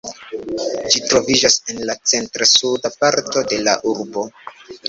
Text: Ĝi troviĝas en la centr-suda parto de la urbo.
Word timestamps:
Ĝi 0.93 1.01
troviĝas 1.11 1.57
en 1.73 1.83
la 1.89 1.97
centr-suda 2.13 2.93
parto 3.05 3.47
de 3.53 3.61
la 3.69 3.79
urbo. 3.93 4.29